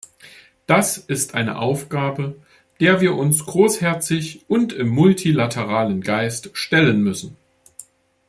Das 0.65 0.97
ist 0.97 1.35
eine 1.35 1.59
Aufgabe, 1.59 2.35
der 2.79 3.01
wir 3.01 3.13
uns 3.13 3.45
großherzig 3.45 4.43
und 4.47 4.73
im 4.73 4.87
multilateralen 4.87 6.01
Geist 6.01 6.49
stellen 6.53 7.03
müssen. 7.03 7.37